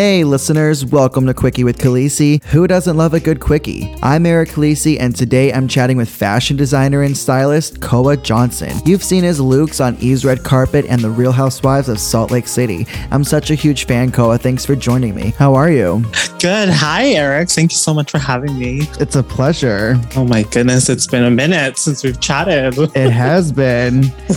[0.00, 2.40] Hey, listeners, welcome to Quickie with Kalisi.
[2.44, 3.92] Who doesn't love a good quickie?
[4.00, 8.72] I'm Aric Kalisi, and today I'm chatting with fashion designer and stylist Koa Johnson.
[8.84, 12.46] You've seen his looks on E!'s Red Carpet and The Real Housewives of Salt Lake
[12.46, 12.86] City.
[13.10, 14.38] I'm such a huge fan, Koa.
[14.38, 15.30] Thanks for joining me.
[15.36, 16.04] How are you?
[16.38, 16.68] Good.
[16.68, 17.52] Hi, Aric.
[17.52, 18.82] Thank you so much for having me.
[19.00, 20.00] It's a pleasure.
[20.14, 22.78] Oh my goodness, it's been a minute since we've chatted.
[22.94, 24.04] It has been.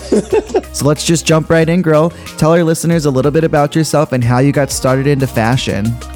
[0.74, 2.10] so let's just jump right in, girl.
[2.40, 5.51] Tell our listeners a little bit about yourself and how you got started into fashion.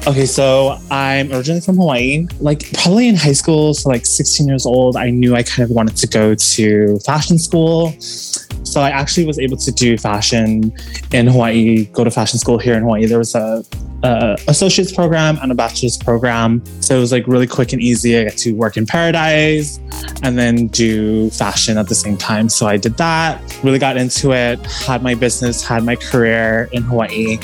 [0.06, 2.26] Okay, so I'm originally from Hawaii.
[2.40, 5.74] Like probably in high school, so like 16 years old, I knew I kind of
[5.74, 7.92] wanted to go to fashion school.
[8.00, 10.72] So I actually was able to do fashion
[11.12, 13.04] in Hawaii, go to fashion school here in Hawaii.
[13.06, 13.62] There was a,
[14.02, 16.62] a associate's program and a bachelor's program.
[16.80, 18.18] So it was like really quick and easy.
[18.18, 19.78] I got to work in Paradise
[20.22, 22.48] and then do fashion at the same time.
[22.48, 26.82] So I did that, really got into it, had my business, had my career in
[26.82, 27.38] Hawaii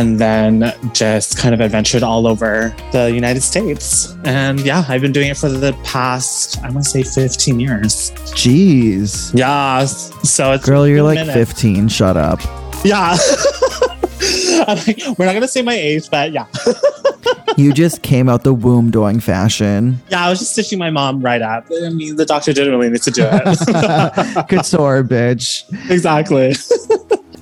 [0.00, 4.16] and then just kind of adventured all over the United States.
[4.24, 8.10] And yeah, I've been doing it for the past, I want to say 15 years.
[8.32, 9.30] Jeez.
[9.34, 9.84] Yeah.
[9.84, 11.88] So it's Girl, you're like 15.
[11.88, 12.40] Shut up.
[12.82, 13.10] Yeah.
[14.66, 16.46] like, we're not going to say my age, but yeah.
[17.58, 20.00] you just came out the womb doing fashion.
[20.08, 21.66] Yeah, I was just stitching my mom right up.
[21.70, 23.58] I mean, the doctor didn't really need to do it.
[24.48, 25.90] Couture, bitch.
[25.90, 26.54] Exactly.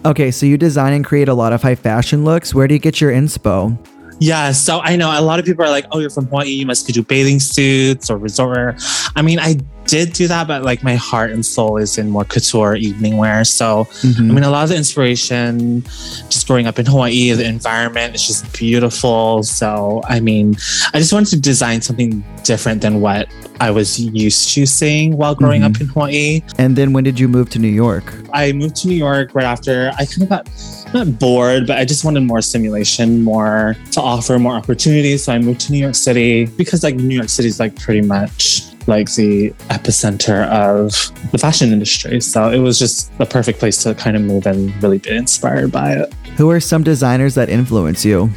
[0.04, 2.54] Okay, so you design and create a lot of high fashion looks.
[2.54, 3.76] Where do you get your inspo?
[4.20, 6.48] Yeah, so I know a lot of people are like, "Oh, you're from Hawaii.
[6.48, 8.76] You must do bathing suits or resort wear."
[9.14, 9.56] I mean, I
[9.88, 13.42] did do that, but like my heart and soul is in more couture evening wear.
[13.44, 14.30] So, mm-hmm.
[14.30, 15.82] I mean, a lot of the inspiration
[16.28, 19.42] just growing up in Hawaii, the environment is just beautiful.
[19.42, 20.56] So, I mean,
[20.92, 23.28] I just wanted to design something different than what
[23.60, 25.74] I was used to seeing while growing mm-hmm.
[25.74, 26.42] up in Hawaii.
[26.58, 28.14] And then when did you move to New York?
[28.32, 30.48] I moved to New York right after I kind of got
[30.94, 35.24] not bored, but I just wanted more stimulation, more to offer more opportunities.
[35.24, 38.02] So I moved to New York City because like New York City is like pretty
[38.02, 40.92] much like the epicenter of
[41.30, 42.20] the fashion industry.
[42.20, 45.70] So it was just the perfect place to kind of move and really be inspired
[45.70, 46.12] by it.
[46.36, 48.30] Who are some designers that influence you?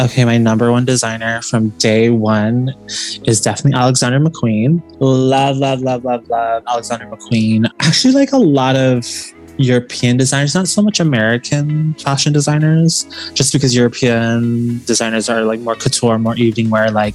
[0.00, 2.72] Okay, my number one designer from day one
[3.24, 4.80] is definitely Alexander McQueen.
[5.00, 7.68] Love, love, love, love, love Alexander McQueen.
[7.80, 9.04] Actually, like a lot of
[9.58, 13.04] European designers, not so much American fashion designers,
[13.34, 17.14] just because European designers are like more couture, more evening wear, like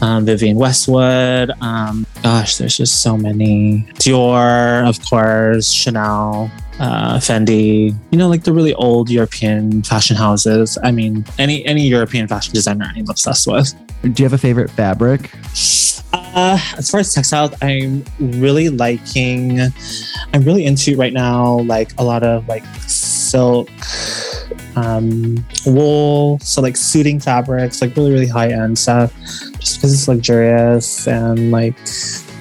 [0.00, 1.50] um, Vivienne Westwood.
[1.60, 3.86] Um, gosh, there's just so many.
[3.94, 6.50] Dior, of course, Chanel.
[6.80, 10.78] Uh, Fendi, you know, like the really old European fashion houses.
[10.82, 13.72] I mean, any any European fashion designer I'm obsessed with.
[14.02, 15.30] Do you have a favorite fabric?
[16.12, 19.60] Uh, as far as textiles, I'm really liking.
[20.34, 23.68] I'm really into right now, like a lot of like silk,
[24.76, 29.12] um, wool, so like suiting fabrics, like really really high end stuff,
[29.58, 31.74] just because it's luxurious and like,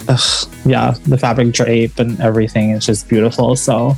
[0.08, 3.56] ugh, yeah, the fabric drape and everything is just beautiful.
[3.56, 3.96] So,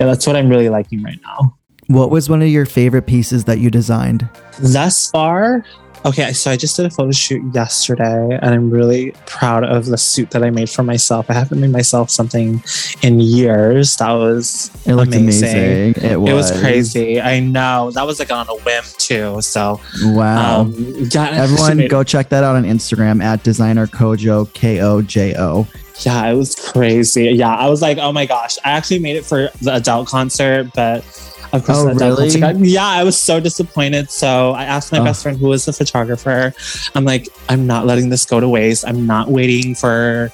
[0.00, 1.54] yeah, that's what I'm really liking right now.
[1.88, 4.28] What was one of your favorite pieces that you designed?
[4.60, 5.64] Thus far,
[6.04, 9.98] Okay, so I just did a photo shoot yesterday and I'm really proud of the
[9.98, 11.28] suit that I made for myself.
[11.28, 12.62] I haven't made myself something
[13.02, 13.96] in years.
[13.96, 15.48] That was it looked amazing.
[15.48, 16.10] amazing.
[16.10, 16.30] It was.
[16.30, 17.20] It was crazy.
[17.20, 17.90] I know.
[17.90, 19.40] That was like on a whim too.
[19.42, 20.60] So wow.
[20.60, 20.74] Um,
[21.10, 25.66] yeah, Everyone go check that out on Instagram at designer kojo K O J O.
[26.00, 27.24] Yeah, it was crazy.
[27.30, 28.56] Yeah, I was like, oh my gosh.
[28.64, 31.04] I actually made it for the Adele concert, but
[31.52, 32.68] of course, oh, really?
[32.68, 34.10] yeah, I was so disappointed.
[34.10, 35.04] So I asked my oh.
[35.04, 36.52] best friend, who was a photographer,
[36.94, 38.86] I'm like, I'm not letting this go to waste.
[38.86, 40.30] I'm not waiting for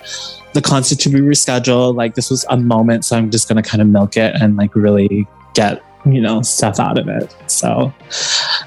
[0.52, 1.94] the concert to be rescheduled.
[1.94, 3.04] Like, this was a moment.
[3.04, 6.42] So I'm just going to kind of milk it and like really get you know,
[6.42, 7.34] stuff out of it.
[7.46, 7.92] So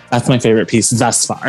[0.10, 1.48] that's my favorite piece thus far.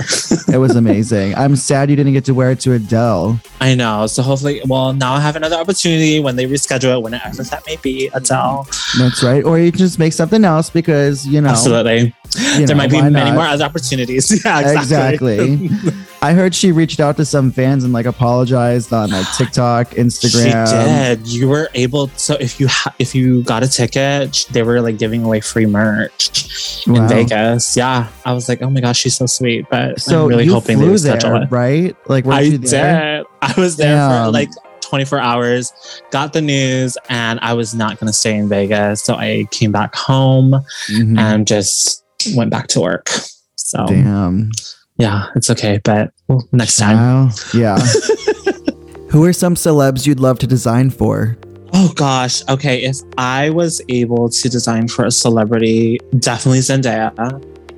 [0.53, 1.35] it was amazing.
[1.35, 3.41] I'm sad you didn't get to wear it to Adele.
[3.61, 4.07] I know.
[4.07, 7.77] So hopefully, well, now I have another opportunity when they reschedule it, whenever that may
[7.77, 8.67] be, Adele.
[8.99, 9.45] That's right.
[9.45, 11.51] Or you just make something else because, you know.
[11.51, 12.15] Absolutely.
[12.37, 13.35] You there know, might be many not?
[13.35, 14.29] more other opportunities.
[14.45, 15.55] Yeah, exactly.
[15.65, 16.05] exactly.
[16.21, 20.67] I heard she reached out to some fans and like apologized on like TikTok, Instagram.
[20.67, 21.29] She did.
[21.29, 22.09] You were able.
[22.17, 25.67] So if you ha- if you got a ticket, they were like giving away free
[25.67, 27.03] merch wow.
[27.03, 27.77] in Vegas.
[27.77, 29.67] Yeah, I was like, oh my gosh, she's so sweet.
[29.71, 31.49] But so I'm really hoping they reschedule there.
[31.51, 31.97] Right?
[32.09, 33.27] Like, I did.
[33.41, 34.27] I was there Damn.
[34.27, 34.49] for like
[34.81, 39.03] 24 hours, got the news, and I was not going to stay in Vegas.
[39.03, 40.53] So I came back home
[40.91, 41.19] mm-hmm.
[41.19, 42.05] and just
[42.35, 43.09] went back to work.
[43.57, 44.51] So damn.
[44.99, 47.31] Yeah, it's okay, but well, next time.
[47.55, 47.79] yeah.
[49.11, 51.37] Who are some celebs you'd love to design for?
[51.73, 52.43] Oh gosh.
[52.49, 52.83] Okay.
[52.85, 57.13] If I was able to design for a celebrity, definitely Zendaya.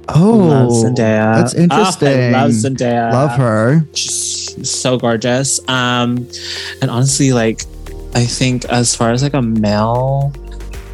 [0.08, 1.34] Oh, love Zendaya.
[1.36, 2.34] that's Ah, interesting.
[2.34, 3.12] I love Zendaya.
[3.12, 3.84] Love her.
[3.94, 5.60] She's so gorgeous.
[5.68, 6.26] Um,
[6.82, 7.62] and honestly, like,
[8.14, 10.32] I think as far as like a male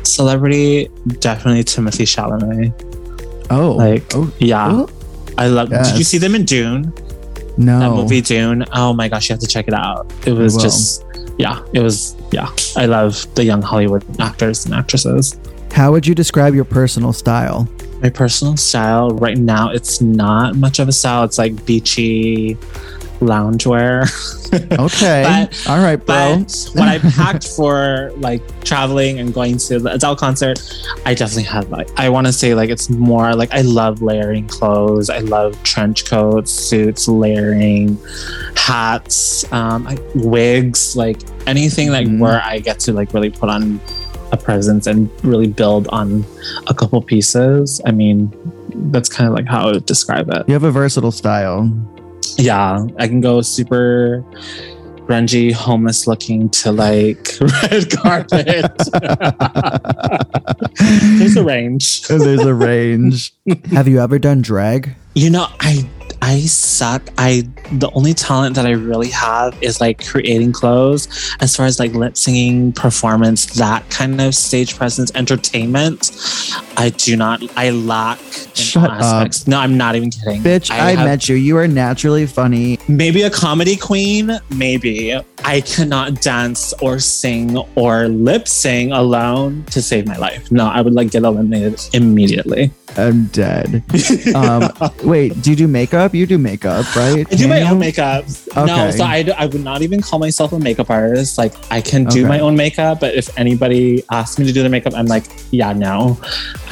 [0.02, 0.88] celebrity,
[1.20, 2.72] definitely Timothée Chalamet.
[3.50, 4.90] Oh, Like, oh, Yeah, oh,
[5.38, 5.70] I love.
[5.70, 6.92] Did you see them in Dune?
[7.56, 7.80] no.
[7.80, 8.64] That movie Dune.
[8.72, 10.12] Oh my gosh, you have to check it out.
[10.26, 11.04] It was just,
[11.38, 12.48] yeah, it was, yeah.
[12.76, 15.38] I love the young Hollywood actors and actresses.
[15.72, 17.68] How would you describe your personal style?
[18.02, 21.24] My personal style right now, it's not much of a style.
[21.24, 22.56] It's like beachy
[23.20, 24.06] loungewear.
[24.56, 25.22] Okay.
[25.50, 26.38] But- All right, bro.
[26.38, 30.58] But when I packed for like traveling and going to the Adele concert,
[31.04, 34.46] I definitely had like I want to say like it's more like I love layering
[34.46, 35.10] clothes.
[35.10, 37.98] I love trench coats, suits, layering,
[38.56, 42.18] hats, um, I, wigs, like anything like Mhm.
[42.20, 43.80] where I get to like really put on
[44.32, 46.24] a presence and really build on
[46.68, 47.80] a couple pieces.
[47.84, 48.32] I mean,
[48.92, 50.44] that's kind of like how I would describe it.
[50.46, 51.70] you have a versatile style.
[52.38, 54.24] Yeah, I can go super
[55.06, 58.72] grungy, homeless looking to like red carpet.
[61.18, 62.02] There's a range.
[62.08, 63.32] There's a range.
[63.70, 64.94] have you ever done drag?
[65.14, 65.88] You know, I
[66.26, 67.08] I suck.
[67.18, 71.06] I the only talent that I really have is like creating clothes.
[71.38, 76.10] As far as like lip singing, performance, that kind of stage presence, entertainment,
[76.76, 77.44] I do not.
[77.56, 78.18] I lack.
[78.54, 79.30] Shut all up.
[79.46, 80.42] No, I'm not even kidding.
[80.42, 81.36] Bitch, I, have- met you.
[81.36, 82.80] You are naturally funny.
[82.88, 85.16] Maybe a comedy queen, maybe.
[85.46, 90.50] I cannot dance or sing or lip sing alone to save my life.
[90.50, 92.72] No, I would like get eliminated immediately.
[92.96, 93.84] I'm dead.
[94.34, 94.72] Um,
[95.04, 96.14] wait, do you do makeup?
[96.14, 97.24] You do makeup, right?
[97.30, 98.24] I do my own makeup.
[98.56, 101.38] No, so I, I would not even call myself a makeup artist.
[101.38, 102.28] Like I can do Okay.
[102.28, 105.72] my own makeup, but if anybody asks me to do their makeup, I'm like, yeah,
[105.72, 106.18] no.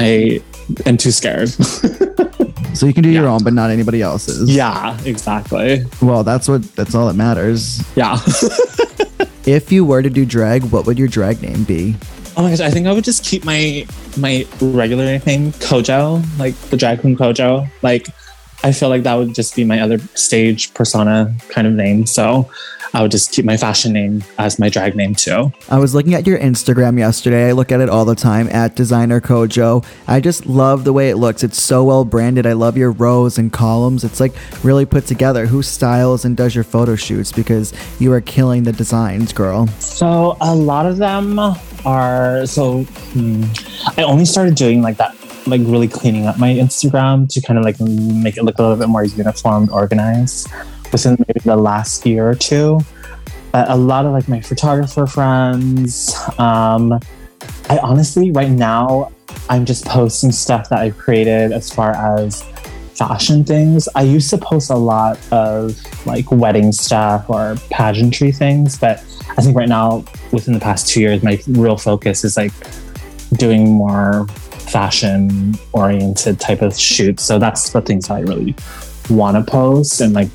[0.00, 0.42] I
[0.84, 1.50] am too scared.
[2.74, 4.54] So you can do your own, but not anybody else's.
[4.54, 5.84] yeah, exactly.
[6.02, 6.62] Well, that's what.
[6.74, 7.82] That's all that matters.
[7.96, 8.18] Yeah.
[9.46, 11.94] If you were to do drag, what would your drag name be?
[12.34, 13.86] Oh my gosh, I think I would just keep my
[14.16, 17.68] my regular name Kojo, like the drag queen Kojo.
[17.82, 18.08] Like
[18.62, 22.06] I feel like that would just be my other stage persona kind of name.
[22.06, 22.48] So
[22.94, 25.52] I would just keep my fashion name as my drag name too.
[25.68, 27.48] I was looking at your Instagram yesterday.
[27.48, 29.84] I look at it all the time at designer Kojo.
[30.06, 31.42] I just love the way it looks.
[31.42, 32.46] It's so well branded.
[32.46, 34.04] I love your rows and columns.
[34.04, 34.32] It's like
[34.62, 35.46] really put together.
[35.46, 37.32] Who styles and does your photo shoots?
[37.32, 39.66] Because you are killing the designs, girl.
[39.80, 41.40] So a lot of them
[41.84, 43.42] are so hmm,
[43.98, 45.16] I only started doing like that
[45.46, 48.76] like really cleaning up my Instagram to kind of like make it look a little
[48.76, 50.48] bit more uniformed, organized
[50.94, 52.80] within maybe the last year or two.
[53.50, 57.00] But a lot of like my photographer friends, um,
[57.68, 59.10] I honestly right now
[59.50, 62.42] I'm just posting stuff that I've created as far as
[62.94, 63.88] fashion things.
[63.96, 65.76] I used to post a lot of
[66.06, 68.98] like wedding stuff or pageantry things, but
[69.36, 72.52] I think right now, within the past two years, my real focus is like
[73.32, 77.24] doing more fashion oriented type of shoots.
[77.24, 78.54] So that's the things that I really
[79.10, 80.28] want to post and like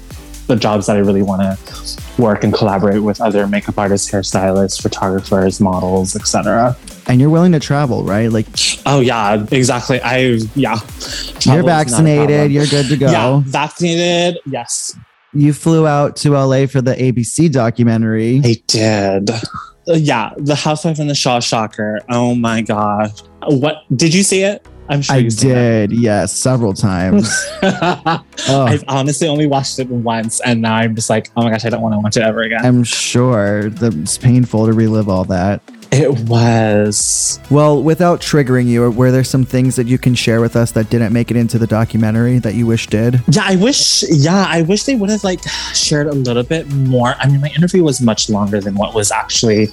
[0.49, 4.81] the jobs that I really want to work and collaborate with other makeup artists, hairstylists,
[4.81, 6.75] photographers, models, etc.
[7.07, 8.27] And you're willing to travel, right?
[8.31, 8.47] Like
[8.85, 10.01] Oh yeah, exactly.
[10.01, 10.75] I yeah.
[10.75, 13.09] Travel you're vaccinated, you're good to go.
[13.11, 14.39] Yeah, vaccinated.
[14.47, 14.97] Yes,
[15.33, 18.41] You flew out to LA for the ABC documentary.
[18.43, 19.29] I did.
[19.29, 21.99] Uh, yeah, The Housewife and the Shah Shocker.
[22.09, 23.11] Oh my god.
[23.47, 24.67] What did you see it?
[24.89, 27.29] I'm sure I did, yes, several times.
[28.47, 31.65] Oh, I've honestly only watched it once, and now I'm just like, oh my gosh,
[31.65, 32.65] I don't want to watch it ever again.
[32.65, 35.61] I'm sure it's painful to relive all that.
[35.91, 37.39] it was.
[37.51, 40.89] Well, without triggering you, were there some things that you can share with us that
[40.89, 43.21] didn't make it into the documentary that you wish did?
[43.27, 44.03] Yeah, I wish.
[44.09, 45.41] Yeah, I wish they would have like
[45.73, 47.15] shared a little bit more.
[47.19, 49.67] I mean, my interview was much longer than what was actually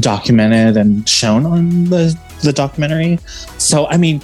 [0.00, 3.18] documented and shown on the the documentary.
[3.58, 4.20] So, I mean,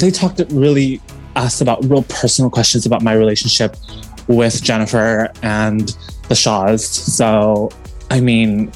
[0.00, 1.00] they talked really
[1.36, 3.76] asked about real personal questions about my relationship
[4.28, 5.96] with Jennifer and
[6.28, 6.86] the Shahs.
[6.86, 7.70] So,
[8.10, 8.72] I mean,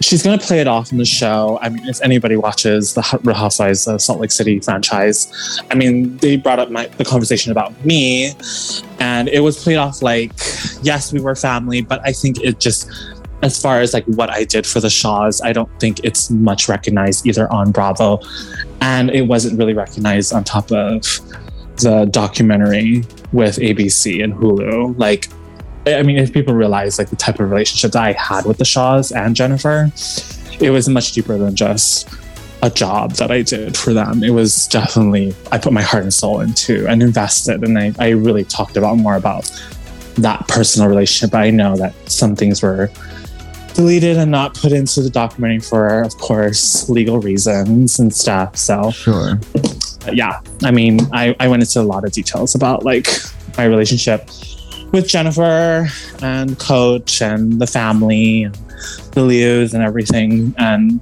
[0.00, 1.58] she's going to play it off in the show.
[1.62, 6.16] I mean, if anybody watches the Real Housewives of Salt Lake City franchise, I mean,
[6.18, 8.32] they brought up my the conversation about me,
[9.00, 10.32] and it was played off like,
[10.82, 12.90] yes, we were family, but I think it just,
[13.42, 16.68] as far as like what I did for the Shahs, I don't think it's much
[16.68, 18.20] recognized either on Bravo,
[18.80, 21.02] and it wasn't really recognized on top of
[21.78, 24.98] the documentary with ABC and Hulu.
[24.98, 25.28] Like,
[25.86, 28.64] I mean, if people realize like the type of relationship that I had with the
[28.64, 29.90] Shahs and Jennifer,
[30.60, 32.08] it was much deeper than just
[32.62, 34.24] a job that I did for them.
[34.24, 38.08] It was definitely I put my heart and soul into and invested, and I, I
[38.10, 39.50] really talked about more about
[40.16, 41.34] that personal relationship.
[41.34, 42.90] I know that some things were
[43.76, 48.56] deleted and not put into the documentary for, of course, legal reasons and stuff.
[48.56, 49.38] So Sure.
[50.10, 53.06] yeah, I mean, I, I went into a lot of details about like
[53.58, 54.30] my relationship
[54.92, 55.88] with Jennifer
[56.22, 58.54] and Coach and the family and
[59.12, 60.54] the Lius and everything.
[60.56, 60.98] And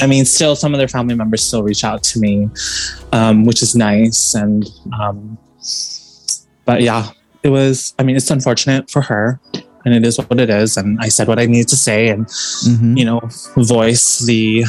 [0.00, 2.48] I mean, still, some of their family members still reach out to me,
[3.10, 4.34] um, which is nice.
[4.34, 4.64] And,
[4.98, 5.36] um,
[6.64, 7.10] but yeah,
[7.42, 9.40] it was, I mean, it's unfortunate for her
[9.84, 10.76] and it is what it is.
[10.76, 12.98] And I said what I needed to say and, Mhm.
[12.98, 13.20] you know,
[13.56, 14.64] voice the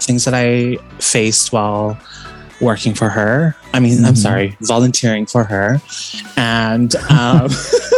[0.00, 1.98] things that I faced while
[2.60, 3.56] working for her.
[3.72, 4.18] I mean, I'm Mhm.
[4.18, 5.80] sorry, volunteering for her.
[6.36, 7.48] And um,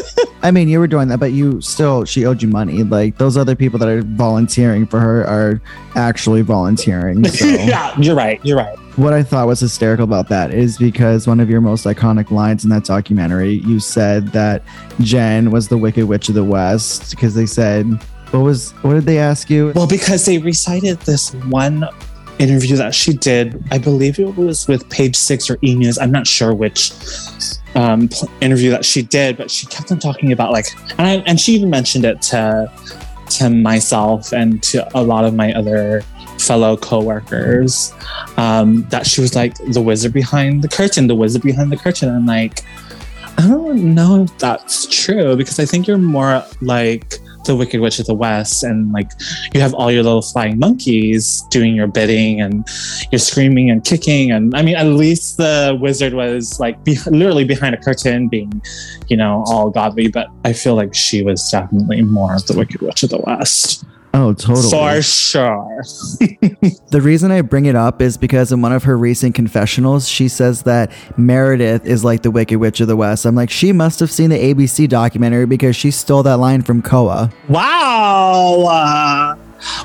[0.43, 2.83] I mean, you were doing that, but you still, she owed you money.
[2.83, 5.61] Like those other people that are volunteering for her are
[5.95, 7.25] actually volunteering.
[7.33, 7.47] So.
[7.47, 8.45] yeah, you're right.
[8.45, 8.79] You're right.
[8.97, 12.63] What I thought was hysterical about that is because one of your most iconic lines
[12.63, 14.63] in that documentary, you said that
[15.01, 17.87] Jen was the Wicked Witch of the West because they said,
[18.33, 19.73] what was, what did they ask you?
[19.75, 21.89] Well, because they recited this one
[22.39, 25.99] interview that she did, I believe it was with Page Six or E News.
[25.99, 26.93] I'm not sure which
[27.75, 28.09] um,
[28.41, 30.67] interview that she did, but she kept on talking about like,
[30.99, 32.71] and, I, and she even mentioned it to
[33.31, 36.03] to myself and to a lot of my other
[36.39, 37.95] fellow coworkers
[38.37, 42.09] um, that she was like the wizard behind the curtain, the wizard behind the curtain.
[42.09, 42.63] And like,
[43.39, 47.99] I don't know if that's true because I think you're more like the Wicked Witch
[47.99, 49.11] of the West, and like
[49.53, 52.67] you have all your little flying monkeys doing your bidding, and
[53.11, 54.31] you're screaming and kicking.
[54.31, 58.63] And I mean, at least the wizard was like be- literally behind a curtain, being,
[59.09, 60.09] you know, all godly.
[60.09, 63.85] But I feel like she was definitely more of the Wicked Witch of the West
[64.15, 64.71] Oh, totally.
[64.71, 65.83] for sure.
[66.93, 70.29] The reason I bring it up is because in one of her recent confessionals, she
[70.29, 73.25] says that Meredith is like the Wicked Witch of the West.
[73.25, 76.83] I'm like, she must have seen the ABC documentary because she stole that line from
[76.83, 77.31] Koa.
[77.49, 78.67] Wow.
[78.69, 79.37] Uh,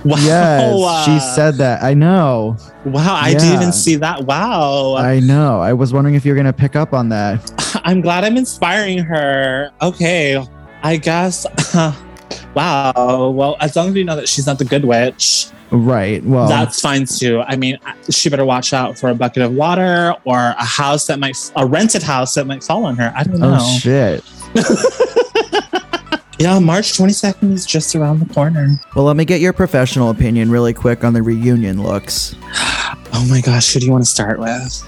[0.04, 0.18] wow.
[0.18, 1.82] Yes, she said that.
[1.82, 2.58] I know.
[2.84, 4.26] Wow, I didn't even see that.
[4.26, 4.96] Wow.
[4.98, 5.62] I know.
[5.62, 7.80] I was wondering if you're going to pick up on that.
[7.86, 9.72] I'm glad I'm inspiring her.
[9.82, 10.46] Okay,
[10.84, 11.46] I guess.
[12.58, 13.30] wow.
[13.30, 16.24] Well, as long as we know that she's not the good witch, Right.
[16.24, 17.42] Well, that's fine too.
[17.42, 17.78] I mean,
[18.10, 21.66] she better watch out for a bucket of water or a house that might, a
[21.66, 23.12] rented house that might fall on her.
[23.16, 23.58] I don't oh, know.
[23.60, 24.24] oh, shit.
[26.40, 28.80] yeah, March 22nd is just around the corner.
[28.96, 32.36] Well, let me get your professional opinion really quick on the reunion looks.
[33.14, 34.84] Oh my gosh, who do you want to start with?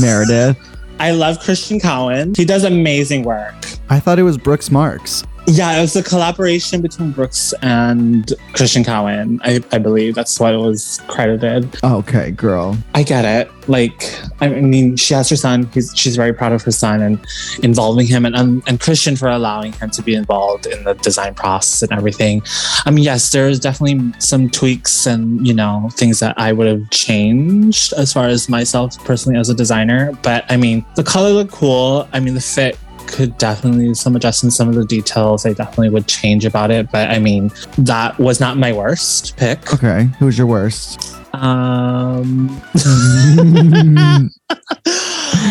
[0.00, 0.56] Meredith.
[1.00, 2.34] I love Christian Cowan.
[2.36, 3.54] He does amazing work.
[3.88, 5.24] I thought it was Brooks Marks.
[5.46, 9.40] Yeah, it was a collaboration between Brooks and Christian Cowan.
[9.44, 11.76] I, I believe that's what it was credited.
[11.84, 12.78] Okay, girl.
[12.94, 13.50] I get it.
[13.68, 15.68] Like, I mean, she has her son.
[15.74, 17.24] He's, she's very proud of her son and
[17.62, 21.34] involving him, and um, and Christian for allowing him to be involved in the design
[21.34, 22.42] process and everything.
[22.86, 26.88] I mean, yes, there's definitely some tweaks and you know things that I would have
[26.90, 30.12] changed as far as myself personally as a designer.
[30.22, 32.08] But I mean, the color looked cool.
[32.12, 36.06] I mean, the fit could definitely some adjustments, some of the details I definitely would
[36.06, 36.90] change about it.
[36.90, 39.72] But I mean, that was not my worst pick.
[39.72, 41.14] Okay, who's your worst?
[41.34, 42.48] Um,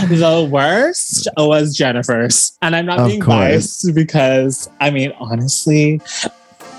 [0.10, 2.58] the worst was Jennifer's.
[2.62, 3.36] And I'm not Of being course.
[3.38, 6.02] biased because, I mean, honestly,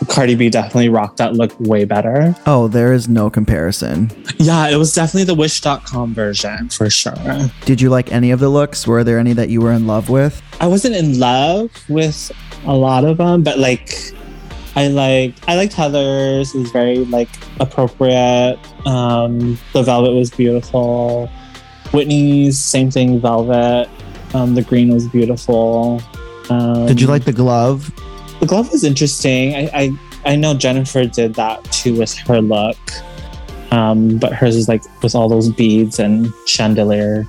[0.08, 2.34] Cardi B definitely rocked that look way better.
[2.46, 4.10] oh, there is no comparison.
[4.38, 7.14] Yeah, it was definitely the Wish.com version for sure.
[7.64, 8.86] Did you like any of the looks?
[8.86, 10.42] Were there any that you were in love with?
[10.60, 12.30] I wasn't in love with
[12.66, 13.94] a lot of them, but like,
[14.76, 16.54] I like I liked Heather's.
[16.54, 17.28] It was very like
[17.60, 18.58] appropriate.
[18.86, 21.28] Um, the velvet was beautiful.
[21.92, 23.88] Whitney's same thing, velvet.
[24.34, 26.02] Um, the green was beautiful.
[26.50, 27.90] Um, Did you like the glove?
[28.44, 28.70] The glove?
[28.70, 29.54] Was interesting.
[29.54, 29.90] I, I
[30.26, 32.76] I know Jennifer did that too with her look,
[33.70, 37.26] um, but hers is like with all those beads and chandelier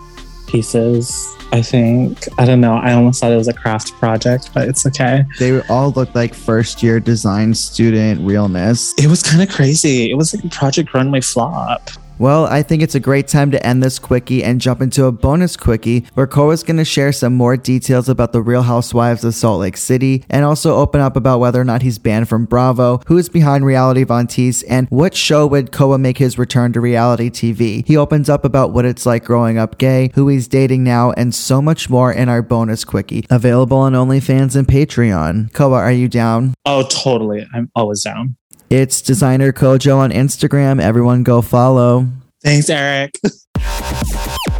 [0.47, 1.31] pieces.
[1.51, 2.75] I think I don't know.
[2.75, 5.25] I almost thought it was a craft project, but it's okay.
[5.39, 8.93] They all looked like first year design student realness.
[8.97, 10.09] It was kind of crazy.
[10.11, 11.89] It was like a Project Runway flop.
[12.17, 15.11] Well, I think it's a great time to end this quickie and jump into a
[15.11, 19.35] bonus quickie where Koa's going to share some more details about the Real Housewives of
[19.35, 23.01] Salt Lake City and also open up about whether or not he's banned from Bravo,
[23.07, 24.27] who's behind Reality Von
[24.67, 27.85] and what show would Koa make his return to reality TV.
[27.85, 31.33] He opens up about what it's like growing up gay, who he's dating now, and
[31.33, 33.25] so much more in our bonus quickie.
[33.29, 35.53] Available on OnlyFans and Patreon.
[35.53, 36.53] Koa, are you down?
[36.65, 37.45] Oh, totally.
[37.53, 38.35] I'm always down.
[38.69, 40.81] It's designer Kojo on Instagram.
[40.81, 42.07] Everyone go follow.
[42.43, 43.11] Thanks, Aric.